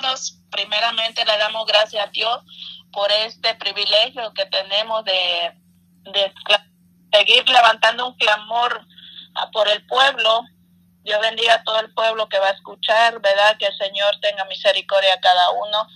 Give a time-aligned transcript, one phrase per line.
[0.00, 0.38] todos.
[0.50, 2.40] Primeramente le damos gracias a Dios
[2.92, 5.52] por este privilegio que tenemos de,
[7.12, 8.86] seguir levantando un clamor
[9.52, 10.42] por el pueblo.
[11.02, 13.56] Dios bendiga a todo el pueblo que va a escuchar, ¿verdad?
[13.58, 15.86] Que el Señor tenga misericordia a cada uno.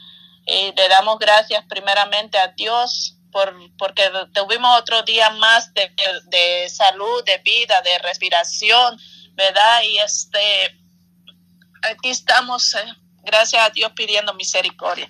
[0.47, 5.93] Y le damos gracias primeramente a Dios por, porque tuvimos otro día más de,
[6.25, 8.99] de salud, de vida, de respiración,
[9.35, 9.83] ¿verdad?
[9.83, 10.79] Y este,
[11.83, 12.75] aquí estamos.
[12.75, 12.95] Eh,
[13.29, 15.07] gracias a Dios pidiendo misericordia.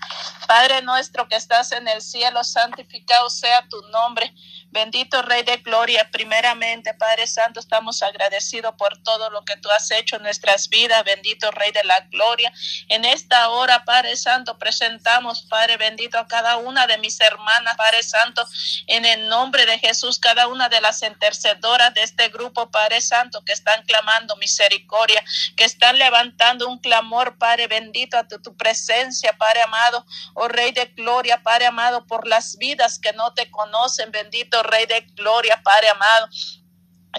[0.47, 4.35] Padre nuestro que estás en el cielo, santificado sea tu nombre.
[4.71, 9.91] Bendito Rey de Gloria, primeramente, Padre Santo, estamos agradecidos por todo lo que tú has
[9.91, 11.03] hecho en nuestras vidas.
[11.05, 12.53] Bendito Rey de la Gloria.
[12.89, 18.03] En esta hora, Padre Santo, presentamos, Padre bendito, a cada una de mis hermanas, Padre
[18.03, 18.47] Santo,
[18.89, 23.43] en el nombre de Jesús, cada una de las intercedoras de este grupo, Padre Santo,
[23.45, 25.25] que están clamando misericordia,
[25.57, 30.73] que están levantando un clamor, Padre bendito, a tu, tu presencia, Padre amado, oh Rey
[30.73, 35.61] de Gloria, Padre amado, por las vidas que no te conocen, bendito Rey de Gloria,
[35.63, 36.29] Padre amado.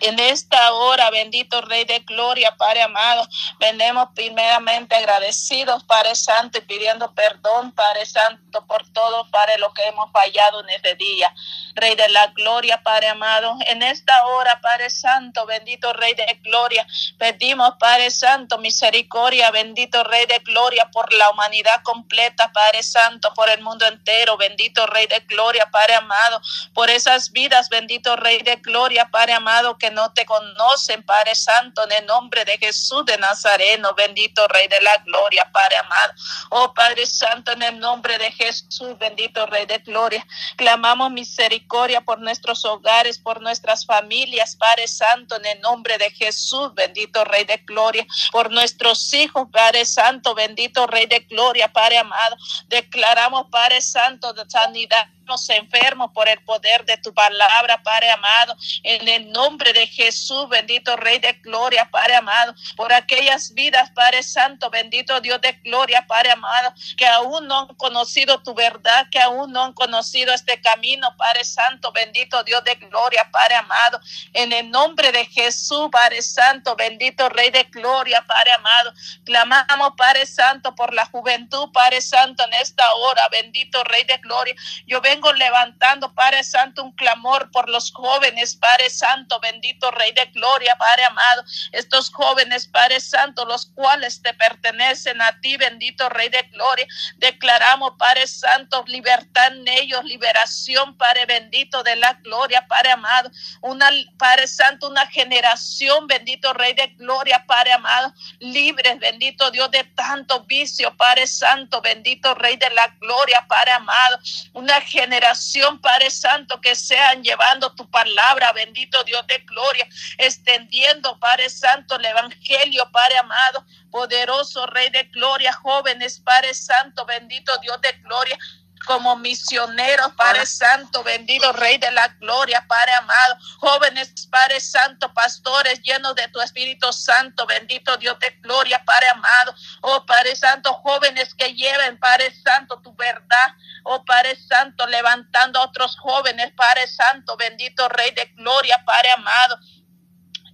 [0.01, 3.27] En esta hora, bendito Rey de Gloria, Padre amado,
[3.59, 9.85] venimos primeramente agradecidos, Padre Santo, y pidiendo perdón, Padre Santo, por todo, Padre, lo que
[9.87, 11.33] hemos fallado en este día.
[11.73, 16.85] Rey de la Gloria, Padre amado, en esta hora, Padre Santo, bendito Rey de Gloria,
[17.17, 23.49] pedimos, Padre Santo, misericordia, bendito Rey de Gloria, por la humanidad completa, Padre Santo, por
[23.49, 26.41] el mundo entero, bendito Rey de Gloria, Padre amado,
[26.73, 31.83] por esas vidas, bendito Rey de Gloria, Padre amado, que no te conocen, Padre Santo,
[31.85, 36.13] en el nombre de Jesús de Nazareno, bendito Rey de la Gloria, Padre amado.
[36.49, 42.19] Oh Padre Santo, en el nombre de Jesús, bendito Rey de Gloria, clamamos misericordia por
[42.19, 47.57] nuestros hogares, por nuestras familias, Padre Santo, en el nombre de Jesús, bendito Rey de
[47.57, 52.35] Gloria, por nuestros hijos, Padre Santo, bendito Rey de Gloria, Padre amado.
[52.67, 55.07] Declaramos, Padre Santo, de sanidad
[55.49, 60.95] enfermos por el poder de tu palabra, Padre amado, en el nombre de Jesús, bendito
[60.95, 66.31] Rey de Gloria, Padre amado, por aquellas vidas, Padre Santo, bendito Dios de Gloria, Padre
[66.31, 71.15] amado, que aún no han conocido tu verdad, que aún no han conocido este camino,
[71.17, 73.99] Padre Santo, bendito Dios de Gloria, Padre amado,
[74.33, 78.93] en el nombre de Jesús, Padre Santo, bendito Rey de Gloria, Padre amado,
[79.25, 84.55] clamamos, Padre Santo, por la juventud, Padre Santo, en esta hora, bendito Rey de Gloria,
[84.87, 90.25] yo vengo levantando, Padre Santo, un clamor por los jóvenes, Padre Santo, bendito Rey de
[90.27, 96.29] Gloria, Padre amado, estos jóvenes, Padre Santo, los cuales te pertenecen a ti, bendito Rey
[96.29, 96.87] de Gloria.
[97.17, 103.29] Declaramos, Padre Santo, libertad en ellos, liberación, Padre bendito de la gloria, Padre amado.
[103.61, 109.83] Una, Padre Santo, una generación, bendito Rey de Gloria, Padre amado, libres, bendito Dios de
[109.83, 114.19] tanto vicio, Padre Santo, bendito Rey de la gloria, Padre amado.
[114.53, 119.87] Una generación generación, Padre Santo, que sean llevando tu palabra, bendito Dios de gloria,
[120.19, 127.57] extendiendo, Padre Santo, el Evangelio, Padre amado, poderoso Rey de gloria, jóvenes, Padre Santo, bendito
[127.57, 128.37] Dios de gloria,
[128.85, 135.81] como misioneros, Padre Santo, bendito Rey de la Gloria, Padre amado, jóvenes, Padre Santo, pastores
[135.81, 141.33] llenos de tu Espíritu Santo, bendito Dios de Gloria, Padre amado, oh Padre Santo, jóvenes
[141.33, 143.53] que lleven, Padre Santo, tu verdad,
[143.83, 149.59] oh Padre Santo, levantando a otros jóvenes, Padre Santo, bendito Rey de Gloria, Padre amado.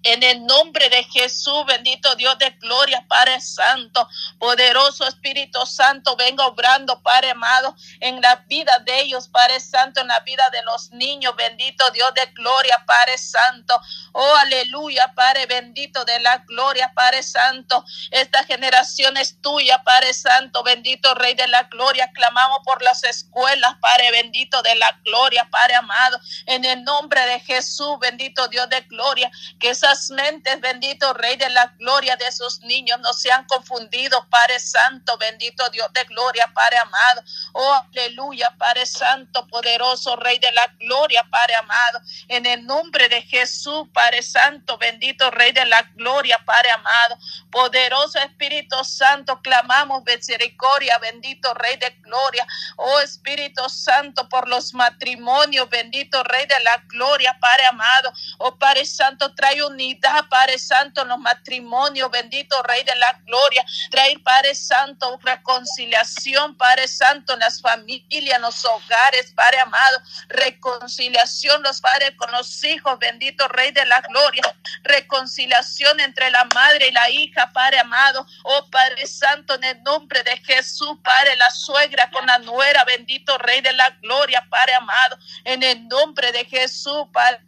[0.05, 4.07] En el nombre de Jesús, bendito Dios de gloria, Padre Santo,
[4.37, 10.07] poderoso Espíritu Santo, venga obrando, Padre amado, en la vida de ellos, Padre Santo, en
[10.07, 13.75] la vida de los niños, bendito Dios de gloria, Padre Santo.
[14.11, 17.83] Oh, aleluya, Padre bendito de la gloria, Padre Santo.
[18.11, 22.11] Esta generación es tuya, Padre Santo, bendito Rey de la gloria.
[22.13, 27.39] Clamamos por las escuelas, Padre bendito de la gloria, Padre amado, en el nombre de
[27.39, 32.59] Jesús, bendito Dios de gloria, que esas mentes, bendito Rey de la gloria de esos
[32.61, 37.23] niños, no sean confundidos, Padre Santo, bendito Dios de gloria, Padre amado.
[37.53, 42.01] Oh, aleluya, Padre Santo, poderoso Rey de la gloria, Padre amado.
[42.27, 47.17] En el nombre de Jesús, Padre Santo, bendito Rey de la gloria, Padre amado.
[47.51, 52.45] Poderoso Espíritu Santo, clamamos misericordia, bendito Rey de gloria.
[52.77, 58.11] Oh Espíritu Santo, por los matrimonios, bendito Rey de la gloria, Padre amado.
[58.39, 63.13] Oh Padre Santo, trae un unidad, Padre Santo, en los matrimonios, bendito Rey de la
[63.25, 63.65] Gloria.
[63.91, 69.99] Traer, Padre Santo, reconciliación, Padre Santo, en las familias, en los hogares, Padre amado.
[70.29, 74.55] Reconciliación, los padres con los hijos, bendito Rey de la Gloria.
[74.83, 78.25] Reconciliación entre la madre y la hija, Padre amado.
[78.43, 83.37] Oh Padre Santo, en el nombre de Jesús, Padre, la suegra con la nuera, bendito
[83.37, 85.17] Rey de la Gloria, Padre amado.
[85.43, 87.41] En el nombre de Jesús, Padre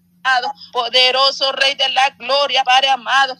[0.71, 3.37] poderoso Rey de la gloria, Padre amado.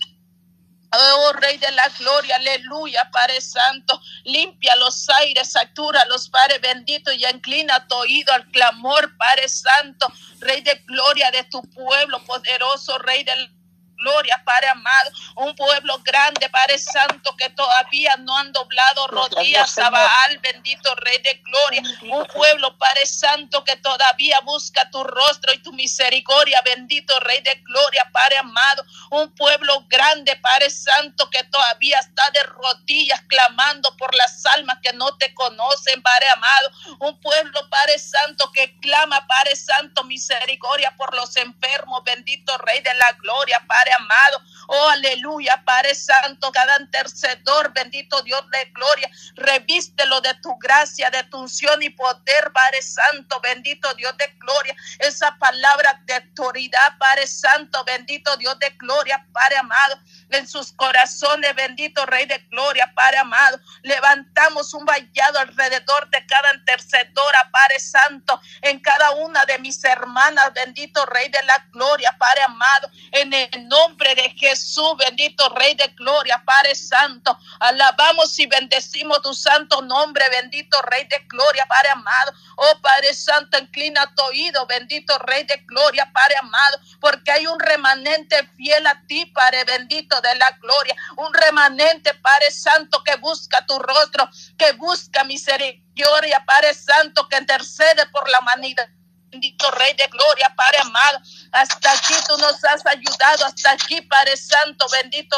[0.94, 7.12] Oh Rey de la Gloria, aleluya, Padre Santo, limpia los aires, satura los Padre bendito
[7.12, 10.07] y inclina tu oído al clamor, Padre Santo,
[10.39, 13.56] Rey de Gloria de tu pueblo, poderoso Rey del
[13.97, 19.89] gloria, Padre amado, un pueblo grande, Padre Santo, que todavía no han doblado rodillas a
[19.89, 25.59] Baal, bendito Rey de gloria, un pueblo, Padre Santo, que todavía busca tu rostro y
[25.59, 31.97] tu misericordia, bendito Rey de gloria, Padre amado, un pueblo grande, Padre Santo, que todavía
[32.00, 37.69] está de rodillas clamando por las almas que no te conocen, Padre amado, un pueblo,
[37.69, 43.63] Padre Santo, que clama, Padre Santo, misericordia por los enfermos, bendito Rey de la gloria,
[43.67, 44.42] Padre amado.
[44.67, 51.23] Oh, aleluya, Padre Santo, cada intercedor, bendito Dios de gloria, revístelo de tu gracia, de
[51.23, 54.75] tu unción y poder, Padre Santo, bendito Dios de gloria.
[54.99, 59.99] Esa palabra de autoridad, Padre Santo, bendito Dios de gloria, Padre amado
[60.29, 63.59] en sus corazones, bendito Rey de Gloria, Padre amado.
[63.83, 70.51] Levantamos un vallado alrededor de cada intercedora, Padre Santo, en cada una de mis hermanas,
[70.53, 74.56] bendito Rey de la Gloria, Padre amado, en el nombre de Jesús,
[74.98, 77.38] bendito Rey de Gloria, Padre Santo.
[77.59, 82.33] Alabamos y bendecimos tu santo nombre, bendito Rey de Gloria, Padre amado.
[82.57, 87.59] Oh Padre Santo, inclina tu oído, bendito Rey de Gloria, Padre amado, porque hay un
[87.59, 93.65] remanente fiel a ti, Padre bendito de la gloria, un remanente, Padre Santo, que busca
[93.65, 98.89] tu rostro, que busca misericordia, Padre Santo, que intercede por la humanidad.
[99.31, 101.19] Bendito Rey de Gloria, Padre amado.
[101.51, 103.45] Hasta aquí tú nos has ayudado.
[103.45, 105.35] Hasta aquí, Padre Santo, bendito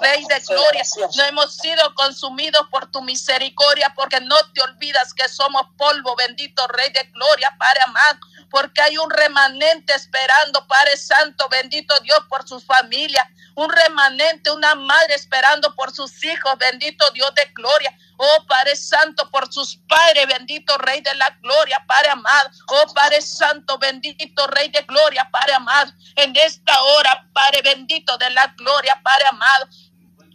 [0.00, 0.82] Rey de Gloria.
[1.16, 6.66] No hemos sido consumidos por tu misericordia, porque no te olvidas que somos polvo, bendito
[6.68, 8.18] Rey de Gloria, Padre amado.
[8.50, 14.74] Porque hay un remanente esperando, Padre Santo, bendito Dios, por sus familias un remanente, una
[14.74, 17.96] madre esperando por sus hijos, bendito Dios de gloria.
[18.22, 22.50] Oh Padre Santo, por sus padres, bendito Rey de la Gloria, Padre amado.
[22.68, 25.90] Oh Padre Santo, bendito Rey de Gloria, Padre amado.
[26.16, 29.68] En esta hora, Padre bendito de la Gloria, Padre amado.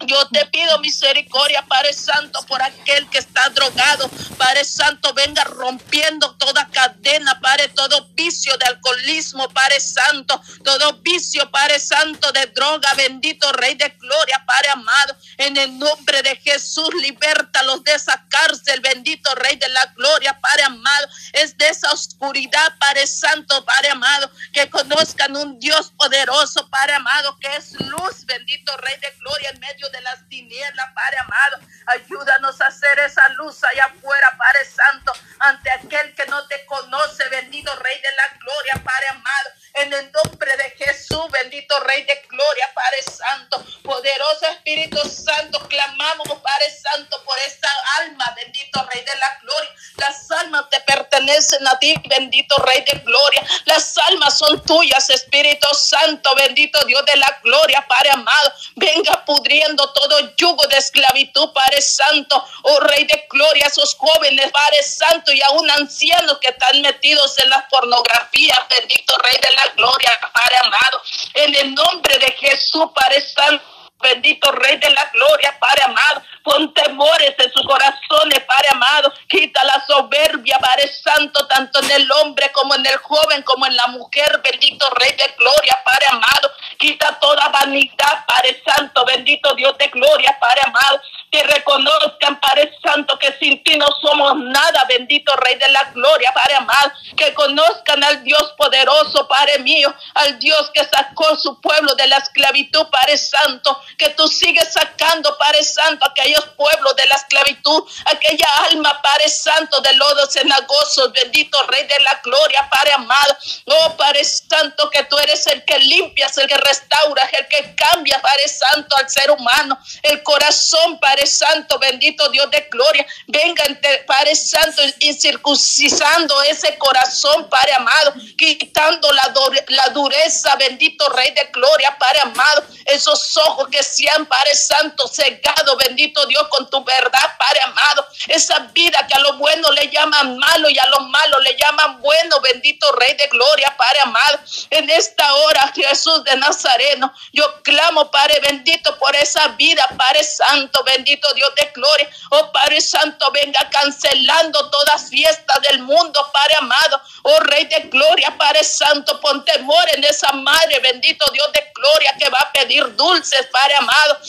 [0.02, 4.10] Yo te pido misericordia, Padre Santo, por aquel que está drogado.
[4.38, 11.50] Padre Santo, venga rompiendo toda cadena, Padre, todo vicio de alcoholismo, Padre Santo, todo vicio,
[11.50, 15.16] Padre Santo, de droga, bendito Rey de Gloria, Padre amado.
[15.38, 20.64] En el nombre de Jesús, libértalos de esa cárcel, bendito Rey de la Gloria, Padre
[20.64, 21.08] amado.
[21.32, 27.38] Es de esa oscuridad, Padre Santo, Padre amado, que conozcan un Dios poderoso, Padre amado,
[27.40, 31.60] que es luz, bendito Rey de Gloria, en medio de las tinieblas, Padre amado.
[31.88, 37.28] Ayúdanos a hacer esa luz allá afuera, Padre Santo, ante aquel que no te conoce,
[37.30, 39.50] bendito Rey de la Gloria, Padre amado.
[39.76, 46.28] En el nombre de Jesús, bendito Rey de Gloria, Padre Santo, poderoso Espíritu Santo, clamamos,
[46.28, 49.72] Padre Santo, por esta alma, bendito Rey de la Gloria.
[49.98, 53.44] Las almas te pertenecen a ti, bendito Rey de Gloria.
[53.66, 58.54] Las almas son tuyas, Espíritu Santo, bendito Dios de la Gloria, Padre amado.
[58.76, 64.84] Venga pudriendo todo yugo de esclavitud, Padre Santo, oh Rey de Gloria, esos jóvenes, Padre
[64.84, 70.10] Santo, y aún ancianos que están metidos en la pornografía, bendito Rey de la gloria,
[70.34, 71.02] Padre amado.
[71.36, 73.76] En el nombre de Jesús, Padre Santo.
[74.02, 76.22] Bendito Rey de la Gloria, Padre amado.
[76.46, 79.12] Pon temores en sus corazones, Padre amado.
[79.28, 83.76] Quita la soberbia, Padre Santo, tanto en el hombre como en el joven, como en
[83.76, 84.42] la mujer.
[84.44, 86.52] Bendito Rey de Gloria, Padre amado.
[86.78, 89.04] Quita toda vanidad, Padre Santo.
[89.06, 91.02] Bendito Dios de Gloria, Padre amado.
[91.32, 94.86] Que reconozcan, Padre Santo, que sin ti no somos nada.
[94.88, 96.92] Bendito Rey de la Gloria, Padre amado.
[97.18, 99.92] Que conozcan al Dios poderoso, Padre mío.
[100.14, 105.38] Al Dios que sacó su pueblo de la esclavitud, Padre Santo que tú sigues sacando,
[105.38, 111.62] Padre Santo, aquellos pueblos de la esclavitud, aquella alma, Padre Santo, de lodos cenagosos, bendito
[111.68, 113.38] Rey de la gloria, Padre amado.
[113.66, 118.22] Oh, Padre Santo, que tú eres el que limpias, el que restaura, el que cambia,
[118.22, 123.06] Padre Santo, al ser humano, el corazón, Padre Santo, bendito Dios de gloria.
[123.28, 123.64] Venga,
[124.06, 131.96] Padre Santo, y circuncisando ese corazón, Padre amado, quitando la, dureza, bendito Rey de gloria,
[132.00, 137.62] Padre amado, esos ojos que sean, Padre Santo, cegado, bendito Dios, con tu verdad, Padre
[137.62, 141.56] amado, esa vida que a lo bueno le llaman malo y a lo malo le
[141.56, 144.40] llaman bueno, bendito Rey de gloria, Padre amado,
[144.70, 150.84] en esta hora, Jesús de Nazareno, yo clamo, Padre bendito, por esa vida, Padre Santo,
[150.84, 157.02] bendito Dios de gloria, oh Padre Santo, venga cancelando todas fiestas del mundo, Padre amado,
[157.24, 162.16] oh Rey de gloria, Padre Santo, pon temor en esa madre, bendito Dios de gloria,
[162.20, 164.20] que va a pedir dulces, Padre amado.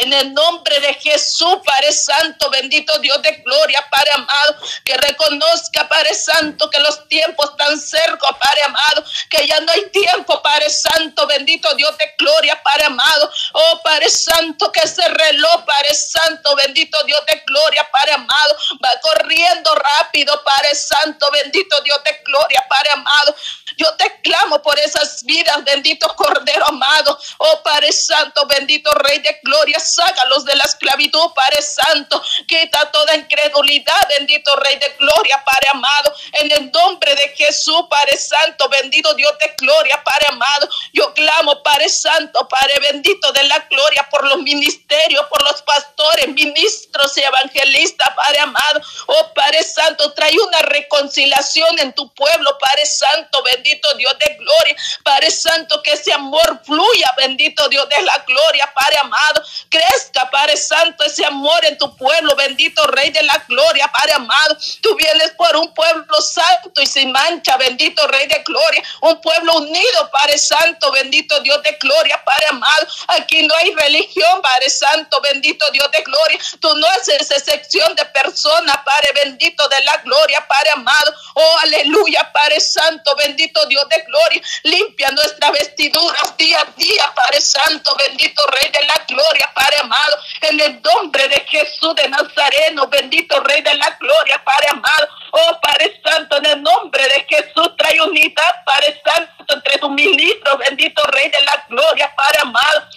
[0.00, 5.88] En el nombre de Jesús, Padre Santo, bendito Dios de gloria, Padre amado, que reconozca,
[5.88, 10.70] Padre Santo, que los tiempos están cerca, Padre amado, que ya no hay tiempo, Padre
[10.70, 13.28] Santo, bendito Dios de gloria, Padre amado.
[13.54, 18.90] Oh, Padre Santo, que ese reloj, Padre Santo, bendito Dios de gloria, Padre amado, va
[19.00, 23.34] corriendo rápido, Padre Santo, bendito Dios de gloria, Padre amado.
[23.78, 27.16] Yo te clamo por esas vidas, bendito Cordero amado.
[27.38, 32.20] Oh Padre Santo, bendito Rey de Gloria, sácalos de la esclavitud, Padre Santo.
[32.48, 36.12] Quita toda incredulidad, bendito Rey de Gloria, Padre amado.
[36.32, 40.68] En el nombre de Jesús, Padre Santo, bendito Dios de Gloria, Padre amado.
[40.92, 46.26] Yo clamo, Padre Santo, Padre bendito de la gloria, por los ministerios, por los pastores,
[46.34, 48.80] ministros y evangelistas, Padre amado.
[49.06, 54.34] Oh Padre Santo, trae una reconciliación en tu pueblo, Padre Santo, bendito bendito Dios de
[54.34, 54.76] gloria.
[55.02, 59.42] Padre Santo, que ese amor fluya, bendito Dios de la gloria, Padre amado.
[59.68, 64.56] Crezca, Padre Santo, ese amor en tu pueblo, bendito Rey de la gloria, Padre amado.
[64.80, 68.82] Tú vienes por un pueblo santo y sin mancha, bendito Rey de gloria.
[69.02, 72.86] Un pueblo unido, Padre Santo, bendito Dios de gloria, Padre amado.
[73.08, 76.38] Aquí no hay religión, Padre Santo, bendito Dios de gloria.
[76.60, 81.14] Tú no haces excepción de personas, Padre bendito de la gloria, Padre amado.
[81.34, 84.42] Oh, aleluya, Padre Santo, bendito Dios de gloria.
[84.64, 90.16] Limpia nuestras vestiduras día a día, Padre Santo, bendito Rey de la gloria, Padre amado.
[90.42, 95.08] En el nombre de Jesús de Nazareno, bendito Rey de la gloria, Padre amado.
[95.32, 100.58] Oh Padre Santo, en el nombre de Jesús, trae unidad, Padre Santo, entre tus ministros,
[100.58, 102.88] bendito Rey de la gloria, Padre amado.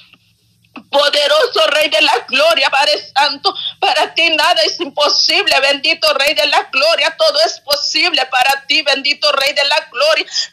[0.89, 6.45] Poderoso Rey de la Gloria, Padre Santo, para ti nada es imposible, bendito Rey de
[6.47, 9.80] la Gloria, todo es posible para ti, bendito Rey de la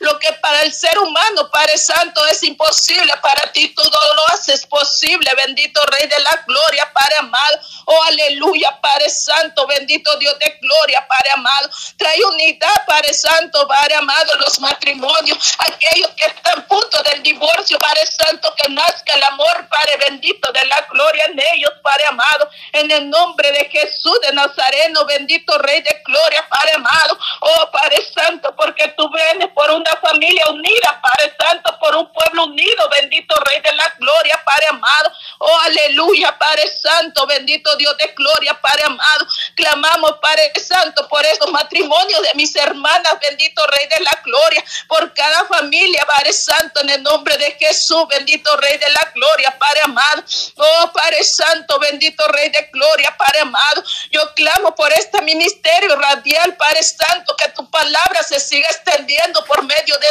[0.00, 4.66] Lo que para el ser humano, Padre Santo, es imposible, para ti todo lo haces
[4.66, 7.60] posible, bendito Rey de la Gloria, Padre amado.
[7.90, 11.71] Oh, aleluya, Padre Santo, bendito Dios de gloria, Padre amado.
[11.97, 17.78] Trae unidad, Padre Santo, Padre amado, los matrimonios, aquellos que están a punto del divorcio,
[17.78, 22.50] Padre Santo, que nazca el amor, Padre bendito de la gloria en ellos, Padre amado,
[22.73, 28.04] en el nombre de Jesús de Nazareno, bendito Rey de gloria, Padre amado, oh Padre
[28.14, 33.35] Santo, porque tú vienes por una familia unida, Padre Santo, por un pueblo unido, bendito
[33.47, 38.85] Rey de la gloria, Padre amado, oh aleluya, Padre Santo, bendito Dios de gloria, Padre
[38.85, 44.64] amado, clamamos, Padre Santo, por estos matrimonios de mis hermanas, bendito Rey de la gloria,
[44.88, 49.56] por cada familia, Padre Santo, en el nombre de Jesús, bendito Rey de la gloria,
[49.58, 50.25] Padre amado,
[50.56, 53.82] Oh, Padre Santo, bendito Rey de Gloria, Padre amado.
[54.11, 59.62] Yo clamo por este ministerio radial, Padre Santo, que tu palabra se siga extendiendo por
[59.64, 60.08] medio de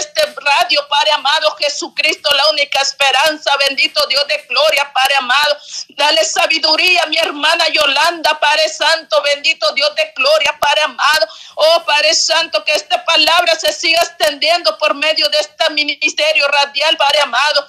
[1.08, 1.56] Padre amado.
[1.58, 5.58] Jesucristo, la única esperanza, bendito Dios de Gloria, Padre amado.
[5.90, 11.28] Dale sabiduría a mi hermana Yolanda, Padre Santo, bendito Dios de Gloria, Padre amado.
[11.56, 16.98] Oh, Padre Santo, que esta palabra se siga extendiendo por medio de este ministerio radial,
[16.98, 17.68] Padre amado.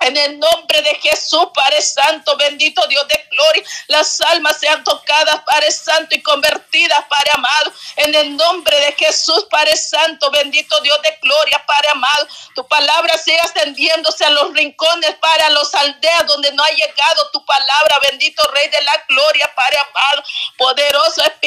[0.00, 5.40] En el nombre de Jesús, Padre Santo, bendito Dios de gloria, las almas sean tocadas,
[5.42, 7.72] Padre Santo, y convertidas, Padre amado.
[7.96, 12.28] En el nombre de Jesús, Padre Santo, bendito Dios de gloria, Padre amado.
[12.54, 17.44] Tu palabra siga extendiéndose a los rincones, para los aldeas donde no ha llegado tu
[17.44, 20.22] palabra, bendito Rey de la gloria, Padre amado.
[20.56, 20.87] Poderoso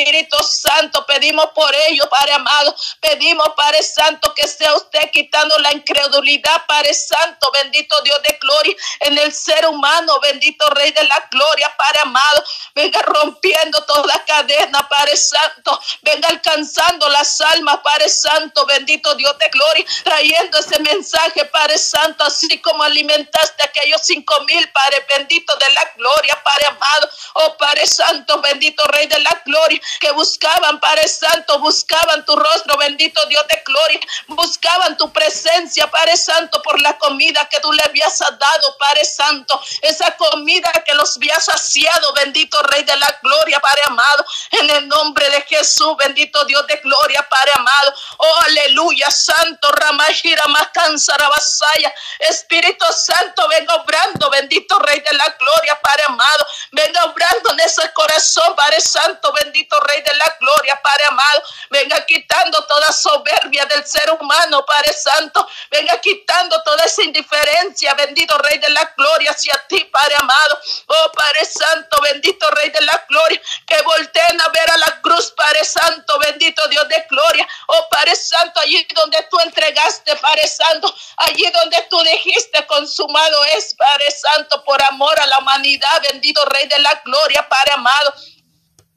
[0.01, 2.75] Espíritu Santo, pedimos por ello, Padre amado.
[2.99, 8.75] Pedimos, Padre Santo, que sea usted quitando la incredulidad, Padre Santo, bendito Dios de gloria,
[9.01, 12.43] en el ser humano, bendito Rey de la gloria, Padre amado.
[12.73, 15.79] Venga rompiendo toda cadena, Padre Santo.
[16.01, 22.23] Venga alcanzando las almas, Padre Santo, bendito Dios de gloria, trayendo ese mensaje, Padre Santo,
[22.23, 27.09] así como alimentaste a aquellos cinco mil, Padre bendito de la gloria, Padre amado.
[27.33, 32.77] Oh Padre Santo, bendito Rey de la gloria, que buscaban, Padre Santo, buscaban tu rostro,
[32.77, 37.83] bendito Dios de gloria, buscaban tu presencia, Padre Santo, por la comida que tú le
[37.83, 43.59] habías dado, Padre Santo, esa comida que los habías saciado, bendito Rey de la gloria,
[43.59, 49.09] Padre amado, en el nombre de Jesús, bendito Dios de gloria, Padre amado, oh aleluya,
[49.11, 56.45] Santo, Ramashira, Macansara, Basaya, Espíritu Santo, venga obrando, bendito Rey de la gloria, Padre amado,
[56.71, 62.05] venga obrando en ese corazón, Padre Santo, bendito Rey de la gloria, Padre amado, venga
[62.05, 68.59] quitando toda soberbia del ser humano, Padre Santo, venga quitando toda esa indiferencia, bendito Rey
[68.59, 73.41] de la gloria, hacia ti, Padre amado, oh Padre Santo, bendito Rey de la gloria,
[73.67, 78.15] que volteen a ver a la cruz, Padre Santo, bendito Dios de gloria, oh Padre
[78.15, 84.63] Santo, allí donde tú entregaste, Padre Santo, allí donde tú dijiste, consumado es, Padre Santo,
[84.63, 88.13] por amor a la humanidad, bendito Rey de la gloria, Padre amado.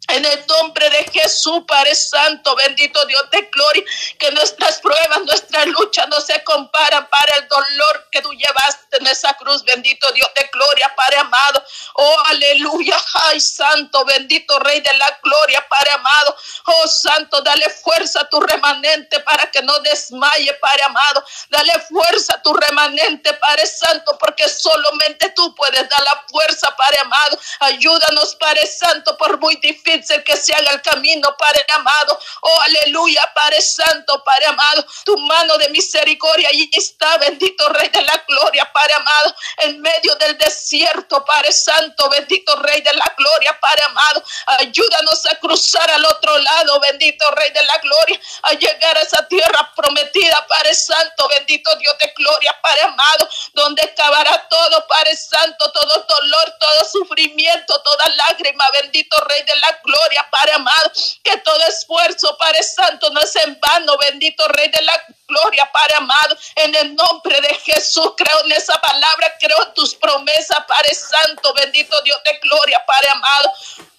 [0.09, 3.85] En el nombre de Jesús, Padre Santo, bendito Dios de gloria,
[4.19, 9.07] que nuestras pruebas, nuestras luchas no se comparan para el dolor que tú llevaste en
[9.07, 11.65] esa cruz, bendito Dios de gloria, Padre amado.
[11.95, 16.37] Oh, aleluya, ay, Santo, bendito Rey de la gloria, Padre amado.
[16.67, 21.25] Oh, Santo, dale fuerza a tu remanente para que no desmaye, Padre amado.
[21.49, 26.99] Dale fuerza a tu remanente, Padre Santo, porque solamente tú puedes dar la fuerza, Padre
[26.99, 27.39] amado.
[27.61, 32.19] Ayúdanos, Padre Santo, por muy difícil que se haga el camino, Padre amado.
[32.41, 34.87] Oh, aleluya, Padre Santo, Padre amado.
[35.05, 39.35] Tu mano de misericordia allí está, bendito Rey de la gloria, Padre amado.
[39.59, 44.23] En medio del desierto, Padre Santo, bendito Rey de la gloria, Padre amado.
[44.59, 49.27] Ayúdanos a cruzar al otro lado, bendito Rey de la gloria, a llegar a esa
[49.29, 55.71] tierra prometida, Padre Santo, bendito Dios de gloria, Padre amado, donde acabará todo, Padre Santo,
[55.73, 61.67] todo dolor, todo sufrimiento, toda lágrima, bendito Rey de la gloria, Padre amado, que todo
[61.69, 66.75] esfuerzo, Padre Santo, no es en vano, bendito Rey de la gloria, Padre amado, en
[66.75, 72.01] el nombre de Jesús, creo en esa palabra, creo en tus promesas, Padre Santo, bendito
[72.03, 73.53] Dios de gloria, Padre amado.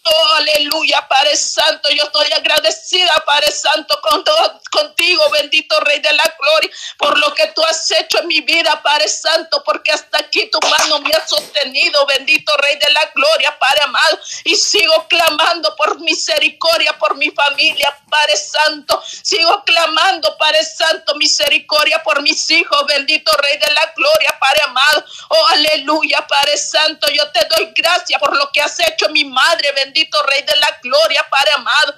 [0.08, 1.89] Oh, aleluya, Padre Santo.
[1.89, 7.34] Yo estoy agradecida, Padre Santo, con todo, contigo, bendito Rey de la Gloria, por lo
[7.34, 11.10] que tú has hecho en mi vida, Padre Santo, porque hasta aquí tu mano me
[11.10, 14.20] ha sostenido, bendito Rey de la Gloria, Padre amado.
[14.44, 19.01] Y sigo clamando por misericordia por mi familia, Padre Santo.
[19.24, 25.05] Sigo clamando, Padre Santo, misericordia por mis hijos, bendito Rey de la Gloria, Padre amado.
[25.29, 27.08] Oh, aleluya, Padre Santo.
[27.12, 30.79] Yo te doy gracias por lo que has hecho, mi madre, bendito Rey de la
[30.84, 31.96] Gloria, Padre amado.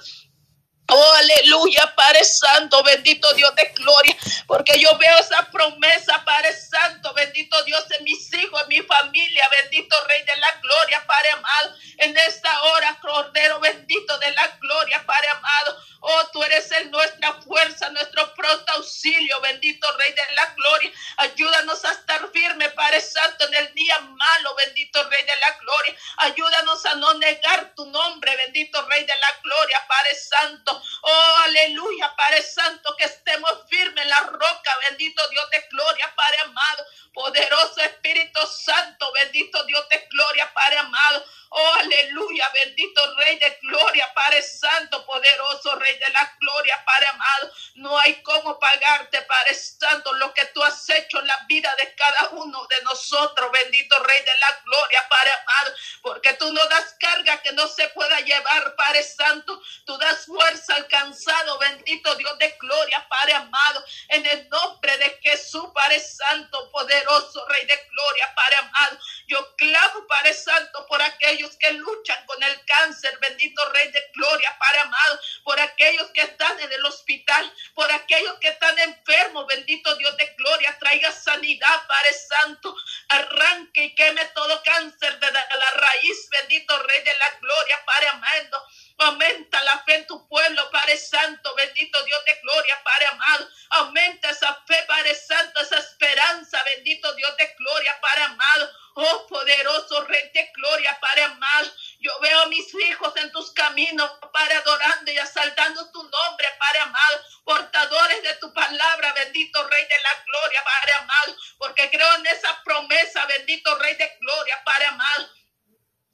[1.38, 7.62] Aleluya, Padre Santo, bendito Dios de gloria, porque yo veo esa promesa, Padre Santo, bendito
[7.64, 12.16] Dios de mis hijos, en mi familia, bendito Rey de la gloria, Padre amado, en
[12.16, 15.78] esta hora, Cordero bendito de la gloria, Padre amado.
[16.00, 20.92] Oh, tú eres en nuestra fuerza, nuestro pronto auxilio, bendito Rey de la gloria.
[21.16, 25.96] Ayúdanos a estar firme, Padre Santo, en el día malo, bendito Rey de la gloria.
[26.18, 30.82] Ayúdanos a no negar tu nombre, bendito Rey de la gloria, Padre Santo.
[31.02, 36.40] Oh, aleluya, Padre Santo, que estemos firmes en la roca, bendito Dios de gloria, Padre
[36.42, 36.86] amado.
[37.14, 41.24] Poderoso Espíritu Santo, bendito Dios de gloria, Padre amado.
[41.50, 47.52] Oh, aleluya, bendito Rey de gloria, Padre Santo, poderoso Rey de la gloria, Padre amado.
[47.76, 51.94] No hay cómo pagarte, Padre Santo, lo que tú has hecho en la vida de
[51.94, 56.94] cada uno de nosotros, bendito Rey de la gloria, Padre amado, porque tú no das
[57.00, 59.60] carga que no se pueda llevar, Padre Santo.
[59.86, 65.64] Tú das fuerza alcanzado, bendito Dios de gloria, Padre amado, en el nombre de Jesús,
[65.72, 68.98] Padre Santo, poderoso Rey de gloria, Padre amado.
[69.26, 71.00] Yo clamo, Padre Santo, por
[71.38, 76.22] aquellos que luchan con el cáncer, bendito Rey de Gloria, Padre amado, por aquellos que
[76.22, 81.86] están en el hospital, por aquellos que están enfermos, bendito Dios de Gloria, traiga sanidad,
[81.86, 82.74] Padre Santo,
[83.08, 88.66] arranque y queme todo cáncer de la raíz, bendito Rey de la Gloria, Padre amado.
[89.00, 93.48] Aumenta la fe en tu pueblo, Padre Santo, bendito Dios de gloria, Padre amado.
[93.70, 98.72] Aumenta esa fe, Padre Santo, esa esperanza, bendito Dios de gloria, Padre amado.
[99.00, 101.72] Oh, poderoso Rey de gloria, Padre amado.
[102.00, 106.80] Yo veo a mis hijos en tus caminos, Padre, adorando y asaltando tu nombre, Padre
[106.80, 107.24] amado.
[107.44, 112.60] Portadores de tu palabra, bendito Rey de la Gloria, Padre amado, porque creo en esa
[112.64, 115.30] promesa, bendito Rey de Gloria, Padre amado.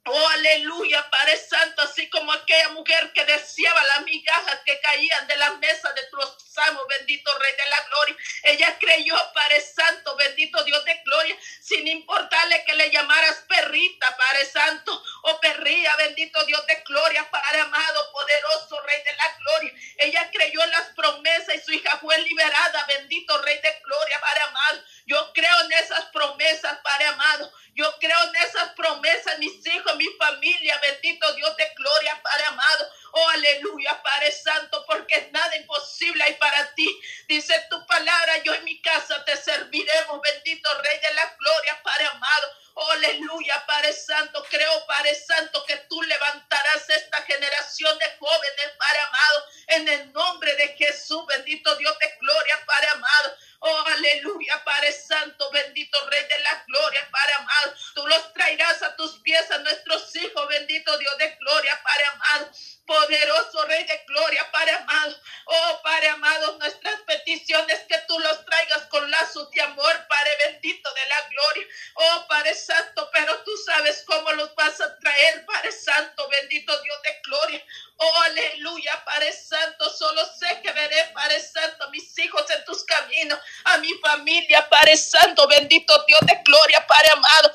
[0.05, 5.37] Oh, aleluya, Padre Santo, así como aquella mujer que deseaba las migajas que caían de
[5.37, 8.15] la mesa de tus amos, bendito Rey de la Gloria.
[8.43, 14.45] Ella creyó, Padre Santo, bendito Dios de Gloria, sin importarle que le llamaras perrita, Padre
[14.45, 19.73] Santo, o perría, bendito Dios de Gloria, Padre amado, poderoso Rey de la Gloria.
[19.97, 24.41] Ella creyó en las promesas y su hija fue liberada, bendito Rey de Gloria, Padre
[24.41, 24.83] amado.
[25.05, 27.51] Yo creo en esas promesas, Padre amado.
[27.75, 32.89] Yo creo en esas promesas, mis hijos, mi familia, bendito Dios de gloria, Padre amado.
[33.11, 36.87] Oh, aleluya, Padre Santo, porque nada imposible hay para ti.
[37.27, 42.05] Dice tu palabra, yo en mi casa te serviremos, bendito Rey de la gloria, Padre
[42.07, 42.47] amado.
[42.75, 44.43] Oh, aleluya, Padre Santo.
[44.49, 50.55] Creo, Padre Santo, que tú levantarás esta generación de jóvenes, Padre amado, en el nombre
[50.55, 53.37] de Jesús, bendito Dios de gloria, Padre amado.
[53.67, 57.73] Oh, aleluya, Padre Santo, bendito Rey de la Gloria, Padre amado.
[57.95, 62.51] Tú los traerás a tus pies a nuestros hijos, bendito Dios de gloria, Padre amado.
[62.85, 65.19] Poderoso Rey de Gloria, Padre amado.
[65.45, 70.93] Oh, Padre amado, nuestras peticiones que tú los traigas con lazos de amor, Padre bendito
[70.93, 71.67] de la gloria.
[71.95, 77.01] Oh, Padre Santo, pero tú sabes cómo los vas a traer, Padre Santo, bendito Dios
[77.01, 77.65] de gloria.
[77.97, 79.89] Oh, aleluya, Padre Santo.
[79.89, 84.44] Solo sé que veré, Padre Santo, a mis hijos en tus caminos, a mi familia,
[84.63, 87.51] Padre Santo, bendito Dios de gloria, Padre amado.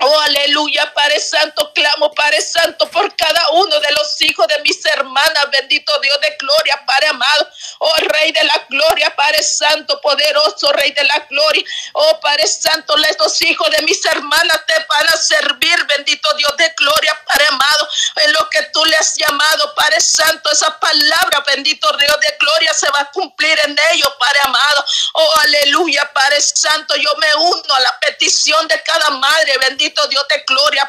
[0.00, 4.84] Oh, aleluya, Padre Santo, clamo, Padre Santo, por cada uno de los hijos de mis
[4.86, 7.48] hermanas, bendito Dios de gloria, Padre amado.
[7.80, 11.64] Oh, Rey de la gloria, Padre Santo, poderoso Rey de la gloria.
[11.94, 16.72] Oh, Padre Santo, estos hijos de mis hermanas te van a servir, bendito Dios de
[16.76, 21.88] gloria, Padre amado, en lo que tú le has llamado, Padre Santo, esa palabra, bendito
[21.96, 24.84] Dios de gloria, se va a cumplir en ellos, Padre amado.
[25.14, 30.26] Oh, aleluya, Padre Santo, yo me uno a la petición de cada madre, bendito Dios
[30.28, 30.86] de gloria,